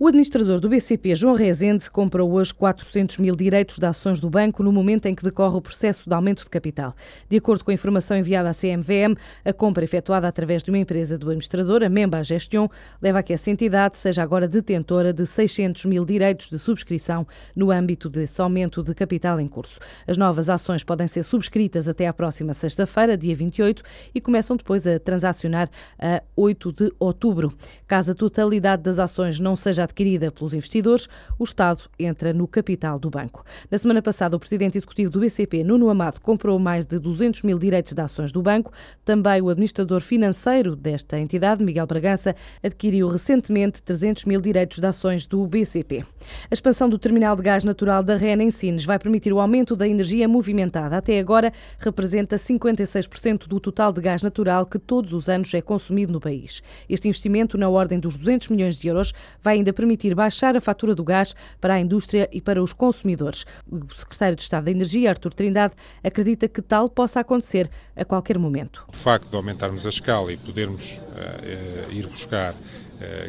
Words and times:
O 0.00 0.06
administrador 0.06 0.60
do 0.60 0.68
BCP, 0.68 1.16
João 1.16 1.34
Rezende, 1.34 1.90
comprou 1.90 2.30
hoje 2.30 2.54
400 2.54 3.18
mil 3.18 3.34
direitos 3.34 3.80
de 3.80 3.84
ações 3.84 4.20
do 4.20 4.30
banco 4.30 4.62
no 4.62 4.70
momento 4.70 5.06
em 5.06 5.14
que 5.14 5.24
decorre 5.24 5.56
o 5.56 5.60
processo 5.60 6.08
de 6.08 6.14
aumento 6.14 6.44
de 6.44 6.50
capital. 6.50 6.94
De 7.28 7.36
acordo 7.36 7.64
com 7.64 7.72
a 7.72 7.74
informação 7.74 8.16
enviada 8.16 8.48
à 8.48 8.54
CMVM, 8.54 9.18
a 9.44 9.52
compra 9.52 9.82
efetuada 9.82 10.28
através 10.28 10.62
de 10.62 10.70
uma 10.70 10.78
empresa 10.78 11.18
do 11.18 11.26
administrador, 11.26 11.82
a 11.82 11.88
Memba 11.88 12.22
Gestion, 12.22 12.68
leva 13.02 13.18
a 13.18 13.22
que 13.24 13.32
essa 13.32 13.50
entidade 13.50 13.98
seja 13.98 14.22
agora 14.22 14.46
detentora 14.46 15.12
de 15.12 15.26
600 15.26 15.86
mil 15.86 16.04
direitos 16.04 16.48
de 16.48 16.60
subscrição 16.60 17.26
no 17.56 17.72
âmbito 17.72 18.08
desse 18.08 18.40
aumento 18.40 18.84
de 18.84 18.94
capital 18.94 19.40
em 19.40 19.48
curso. 19.48 19.80
As 20.06 20.16
novas 20.16 20.48
ações 20.48 20.84
podem 20.84 21.08
ser 21.08 21.24
subscritas 21.24 21.88
até 21.88 22.06
à 22.06 22.12
próxima 22.12 22.54
sexta-feira, 22.54 23.16
dia 23.16 23.34
28, 23.34 23.82
e 24.14 24.20
começam 24.20 24.56
depois 24.56 24.86
a 24.86 25.00
transacionar 25.00 25.68
a 25.98 26.22
8 26.36 26.72
de 26.72 26.92
outubro. 27.00 27.48
Caso 27.84 28.12
a 28.12 28.14
totalidade 28.14 28.84
das 28.84 29.00
ações 29.00 29.40
não 29.40 29.56
seja 29.56 29.87
adquirida 29.88 30.30
pelos 30.30 30.54
investidores, 30.54 31.08
o 31.38 31.44
Estado 31.44 31.82
entra 31.98 32.32
no 32.32 32.46
capital 32.46 32.98
do 32.98 33.10
banco. 33.10 33.44
Na 33.70 33.78
semana 33.78 34.02
passada, 34.02 34.36
o 34.36 34.40
presidente 34.40 34.78
executivo 34.78 35.10
do 35.10 35.20
BCP, 35.20 35.64
Nuno 35.64 35.88
Amado, 35.88 36.20
comprou 36.20 36.58
mais 36.58 36.84
de 36.84 36.98
200 36.98 37.42
mil 37.42 37.58
direitos 37.58 37.92
de 37.92 38.00
ações 38.00 38.30
do 38.30 38.42
banco. 38.42 38.72
Também 39.04 39.40
o 39.40 39.48
administrador 39.48 40.00
financeiro 40.00 40.76
desta 40.76 41.18
entidade, 41.18 41.64
Miguel 41.64 41.86
Bragança, 41.86 42.36
adquiriu 42.62 43.08
recentemente 43.08 43.82
300 43.82 44.24
mil 44.24 44.40
direitos 44.40 44.78
de 44.78 44.86
ações 44.86 45.26
do 45.26 45.46
BCP. 45.46 46.04
A 46.50 46.54
expansão 46.54 46.88
do 46.88 46.98
terminal 46.98 47.34
de 47.34 47.42
gás 47.42 47.64
natural 47.64 48.02
da 48.02 48.16
REN 48.16 48.42
em 48.42 48.50
Sines 48.50 48.84
vai 48.84 48.98
permitir 48.98 49.32
o 49.32 49.40
aumento 49.40 49.74
da 49.74 49.88
energia 49.88 50.28
movimentada. 50.28 50.96
Até 50.96 51.18
agora, 51.18 51.52
representa 51.78 52.36
56% 52.36 53.48
do 53.48 53.58
total 53.58 53.92
de 53.92 54.00
gás 54.00 54.22
natural 54.22 54.66
que 54.66 54.78
todos 54.78 55.12
os 55.12 55.28
anos 55.28 55.52
é 55.54 55.60
consumido 55.60 56.12
no 56.12 56.20
país. 56.20 56.62
Este 56.88 57.08
investimento, 57.08 57.56
na 57.56 57.68
ordem 57.68 57.98
dos 57.98 58.16
200 58.16 58.48
milhões 58.48 58.76
de 58.76 58.88
euros, 58.88 59.12
vai 59.42 59.56
ainda 59.56 59.72
permitir 59.78 60.12
baixar 60.12 60.56
a 60.56 60.60
fatura 60.60 60.92
do 60.92 61.04
gás 61.04 61.36
para 61.60 61.74
a 61.74 61.80
indústria 61.80 62.28
e 62.32 62.40
para 62.40 62.60
os 62.60 62.72
consumidores. 62.72 63.46
O 63.70 63.94
secretário 63.94 64.34
de 64.34 64.42
Estado 64.42 64.64
da 64.64 64.72
Energia, 64.72 65.08
Artur 65.08 65.32
Trindade, 65.32 65.74
acredita 66.02 66.48
que 66.48 66.60
tal 66.60 66.88
possa 66.88 67.20
acontecer 67.20 67.70
a 67.94 68.04
qualquer 68.04 68.38
momento. 68.38 68.84
O 68.88 68.96
facto 68.96 69.30
de 69.30 69.36
aumentarmos 69.36 69.86
a 69.86 69.88
escala 69.88 70.32
e 70.32 70.36
podermos 70.36 70.98
uh, 70.98 71.92
ir 71.92 72.08
buscar 72.08 72.56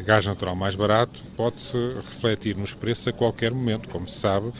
gás 0.04 0.26
natural 0.26 0.56
mais 0.56 0.74
barato 0.74 1.22
pode-se 1.36 1.76
refletir 1.96 2.56
nos 2.56 2.74
preços 2.74 3.06
a 3.08 3.12
qualquer 3.12 3.52
momento. 3.52 3.88
Como 3.88 4.08
se 4.08 4.18
sabe, 4.18 4.52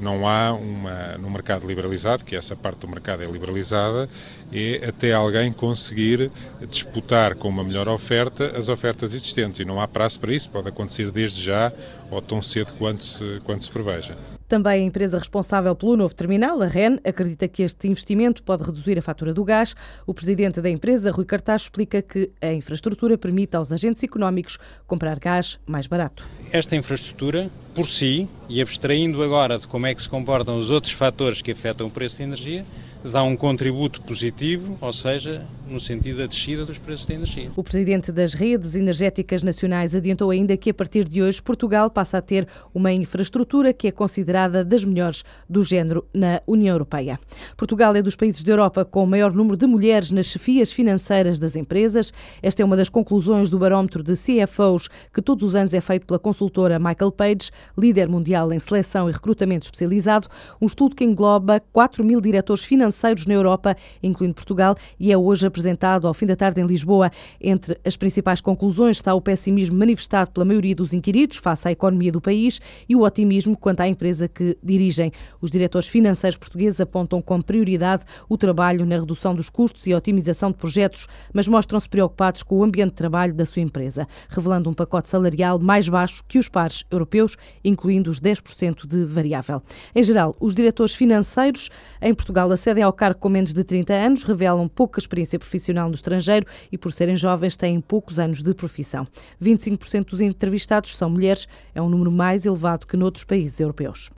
não 0.00 0.28
há 0.28 0.52
uma, 0.52 1.18
no 1.18 1.30
mercado 1.30 1.66
liberalizado, 1.66 2.24
que 2.24 2.36
essa 2.36 2.54
parte 2.54 2.80
do 2.80 2.88
mercado 2.88 3.22
é 3.22 3.26
liberalizada, 3.26 4.08
e 4.52 4.80
até 4.86 5.12
alguém 5.12 5.52
conseguir 5.52 6.30
disputar 6.68 7.34
com 7.34 7.48
uma 7.48 7.64
melhor 7.64 7.88
oferta 7.88 8.56
as 8.56 8.68
ofertas 8.68 9.12
existentes. 9.14 9.60
E 9.60 9.64
não 9.64 9.80
há 9.80 9.88
prazo 9.88 10.20
para 10.20 10.32
isso, 10.32 10.50
pode 10.50 10.68
acontecer 10.68 11.10
desde 11.10 11.42
já 11.42 11.72
ou 12.10 12.20
tão 12.22 12.40
cedo 12.42 12.72
quanto 12.78 13.04
se, 13.04 13.40
quanto 13.44 13.64
se 13.64 13.70
preveja. 13.70 14.35
Também 14.48 14.82
a 14.82 14.86
empresa 14.86 15.18
responsável 15.18 15.74
pelo 15.74 15.96
novo 15.96 16.14
terminal, 16.14 16.62
a 16.62 16.66
REN, 16.66 16.98
acredita 17.04 17.48
que 17.48 17.64
este 17.64 17.88
investimento 17.88 18.44
pode 18.44 18.62
reduzir 18.62 18.96
a 18.96 19.02
fatura 19.02 19.34
do 19.34 19.44
gás. 19.44 19.74
O 20.06 20.14
presidente 20.14 20.60
da 20.60 20.70
empresa, 20.70 21.10
Rui 21.10 21.24
Cartaz, 21.24 21.62
explica 21.62 22.00
que 22.00 22.30
a 22.40 22.52
infraestrutura 22.52 23.18
permite 23.18 23.56
aos 23.56 23.72
agentes 23.72 24.04
económicos 24.04 24.58
comprar 24.86 25.18
gás 25.18 25.58
mais 25.66 25.88
barato. 25.88 26.24
Esta 26.52 26.76
infraestrutura, 26.76 27.50
por 27.74 27.88
si, 27.88 28.28
e 28.48 28.62
abstraindo 28.62 29.20
agora 29.20 29.58
de 29.58 29.66
como 29.66 29.86
é 29.86 29.94
que 29.94 30.02
se 30.02 30.08
comportam 30.08 30.58
os 30.58 30.70
outros 30.70 30.92
fatores 30.92 31.42
que 31.42 31.50
afetam 31.50 31.88
o 31.88 31.90
preço 31.90 32.18
da 32.18 32.24
energia, 32.24 32.64
dá 33.10 33.22
um 33.22 33.36
contributo 33.36 34.02
positivo, 34.02 34.76
ou 34.80 34.92
seja, 34.92 35.46
no 35.68 35.80
sentido 35.80 36.18
da 36.18 36.26
descida 36.26 36.64
dos 36.64 36.78
preços 36.78 37.06
da 37.06 37.14
energia. 37.14 37.50
O 37.56 37.62
presidente 37.62 38.12
das 38.12 38.34
redes 38.34 38.74
energéticas 38.74 39.42
nacionais 39.42 39.94
adiantou 39.94 40.30
ainda 40.30 40.56
que 40.56 40.70
a 40.70 40.74
partir 40.74 41.08
de 41.08 41.22
hoje 41.22 41.42
Portugal 41.42 41.90
passa 41.90 42.18
a 42.18 42.22
ter 42.22 42.46
uma 42.74 42.92
infraestrutura 42.92 43.72
que 43.72 43.88
é 43.88 43.92
considerada 43.92 44.64
das 44.64 44.84
melhores 44.84 45.24
do 45.48 45.62
género 45.62 46.06
na 46.14 46.40
União 46.46 46.74
Europeia. 46.74 47.18
Portugal 47.56 47.94
é 47.94 48.02
dos 48.02 48.16
países 48.16 48.42
da 48.42 48.52
Europa 48.52 48.84
com 48.84 49.04
o 49.04 49.06
maior 49.06 49.32
número 49.32 49.56
de 49.56 49.66
mulheres 49.66 50.10
nas 50.10 50.26
chefias 50.26 50.72
financeiras 50.72 51.38
das 51.38 51.56
empresas. 51.56 52.12
Esta 52.42 52.62
é 52.62 52.64
uma 52.64 52.76
das 52.76 52.88
conclusões 52.88 53.50
do 53.50 53.58
barómetro 53.58 54.02
de 54.02 54.14
CFOs 54.14 54.88
que 55.12 55.22
todos 55.22 55.48
os 55.48 55.54
anos 55.54 55.74
é 55.74 55.80
feito 55.80 56.06
pela 56.06 56.18
consultora 56.18 56.78
Michael 56.78 57.12
Page, 57.12 57.50
líder 57.76 58.08
mundial 58.08 58.52
em 58.52 58.58
seleção 58.58 59.08
e 59.08 59.12
recrutamento 59.12 59.66
especializado, 59.66 60.28
um 60.60 60.66
estudo 60.66 60.94
que 60.94 61.04
engloba 61.04 61.60
4 61.72 62.04
mil 62.04 62.20
diretores 62.20 62.64
financeiros 62.96 63.26
na 63.26 63.34
Europa, 63.34 63.76
incluindo 64.02 64.34
Portugal, 64.34 64.74
e 64.98 65.12
é 65.12 65.18
hoje 65.18 65.46
apresentado 65.46 66.08
ao 66.08 66.14
fim 66.14 66.26
da 66.26 66.34
tarde 66.34 66.60
em 66.60 66.66
Lisboa. 66.66 67.10
Entre 67.40 67.78
as 67.84 67.96
principais 67.96 68.40
conclusões 68.40 68.96
está 68.96 69.14
o 69.14 69.20
pessimismo 69.20 69.78
manifestado 69.78 70.30
pela 70.30 70.44
maioria 70.44 70.74
dos 70.74 70.94
inquiridos 70.94 71.36
face 71.36 71.68
à 71.68 71.72
economia 71.72 72.10
do 72.10 72.20
país 72.20 72.60
e 72.88 72.96
o 72.96 73.02
otimismo 73.02 73.56
quanto 73.56 73.80
à 73.80 73.88
empresa 73.88 74.26
que 74.26 74.56
dirigem. 74.62 75.12
Os 75.40 75.50
diretores 75.50 75.86
financeiros 75.86 76.38
portugueses 76.38 76.80
apontam 76.80 77.20
como 77.20 77.44
prioridade 77.44 78.04
o 78.28 78.38
trabalho 78.38 78.86
na 78.86 78.98
redução 78.98 79.34
dos 79.34 79.50
custos 79.50 79.86
e 79.86 79.94
otimização 79.94 80.50
de 80.50 80.56
projetos, 80.56 81.06
mas 81.32 81.46
mostram-se 81.46 81.88
preocupados 81.88 82.42
com 82.42 82.56
o 82.56 82.64
ambiente 82.64 82.90
de 82.90 82.96
trabalho 82.96 83.34
da 83.34 83.44
sua 83.44 83.62
empresa, 83.62 84.08
revelando 84.28 84.70
um 84.70 84.74
pacote 84.74 85.08
salarial 85.08 85.58
mais 85.58 85.88
baixo 85.88 86.24
que 86.26 86.38
os 86.38 86.48
pares 86.48 86.84
europeus, 86.90 87.36
incluindo 87.62 88.10
os 88.10 88.20
10% 88.20 88.86
de 88.86 89.04
variável. 89.04 89.62
Em 89.94 90.02
geral, 90.02 90.34
os 90.40 90.54
diretores 90.54 90.94
financeiros 90.94 91.68
em 92.00 92.14
Portugal 92.14 92.50
acedem 92.50 92.85
ao 92.86 92.92
cargo 92.92 93.20
com 93.20 93.28
menos 93.28 93.52
de 93.52 93.64
30 93.64 93.92
anos, 93.92 94.22
revelam 94.22 94.66
pouca 94.68 95.00
experiência 95.00 95.38
profissional 95.38 95.88
no 95.88 95.94
estrangeiro 95.94 96.46
e, 96.70 96.78
por 96.78 96.92
serem 96.92 97.16
jovens, 97.16 97.56
têm 97.56 97.80
poucos 97.80 98.18
anos 98.18 98.42
de 98.42 98.54
profissão. 98.54 99.06
25% 99.42 100.04
dos 100.06 100.20
entrevistados 100.20 100.96
são 100.96 101.10
mulheres, 101.10 101.48
é 101.74 101.82
um 101.82 101.88
número 101.88 102.10
mais 102.10 102.46
elevado 102.46 102.86
que 102.86 102.96
noutros 102.96 103.24
países 103.24 103.58
europeus. 103.60 104.10